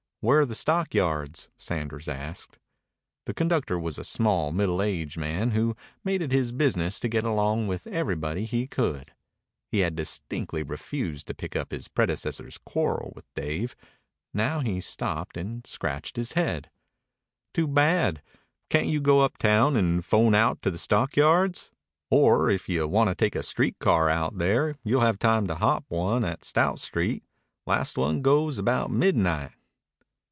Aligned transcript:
Where 0.23 0.41
are 0.41 0.45
the 0.45 0.53
stockyards?" 0.53 1.49
Sanders 1.57 2.07
asked. 2.07 2.59
The 3.25 3.33
conductor 3.33 3.79
was 3.79 3.97
a 3.97 4.03
small, 4.03 4.51
middle 4.51 4.79
aged 4.79 5.17
man 5.17 5.49
who 5.49 5.75
made 6.03 6.21
it 6.21 6.31
his 6.31 6.51
business 6.51 6.99
to 6.99 7.07
get 7.09 7.23
along 7.23 7.65
with 7.67 7.87
everybody 7.87 8.45
he 8.45 8.67
could. 8.67 9.13
He 9.71 9.79
had 9.79 9.95
distinctly 9.95 10.61
refused 10.61 11.25
to 11.25 11.33
pick 11.33 11.55
up 11.55 11.71
his 11.71 11.87
predecessor's 11.87 12.59
quarrel 12.59 13.13
with 13.15 13.25
Dave. 13.33 13.75
Now 14.31 14.59
he 14.59 14.79
stopped 14.79 15.37
and 15.37 15.65
scratched 15.65 16.17
his 16.17 16.33
head. 16.33 16.69
"Too 17.51 17.67
bad. 17.67 18.21
Can't 18.69 18.85
you 18.85 19.01
go 19.01 19.21
uptown 19.21 19.75
and 19.75 20.05
'phone 20.05 20.35
out 20.35 20.61
to 20.61 20.69
the 20.69 20.77
stockyards? 20.77 21.71
Or 22.11 22.47
if 22.51 22.69
you 22.69 22.87
want 22.87 23.07
to 23.09 23.15
take 23.15 23.33
a 23.35 23.41
street 23.41 23.79
car 23.79 24.07
out 24.07 24.37
there 24.37 24.75
you'll 24.83 25.01
have 25.01 25.17
time 25.17 25.47
to 25.47 25.55
hop 25.55 25.85
one 25.87 26.23
at 26.23 26.43
Stout 26.45 26.79
Street. 26.79 27.23
Last 27.65 27.97
one 27.97 28.21
goes 28.21 28.59
about 28.59 28.91
midnight." 28.91 29.53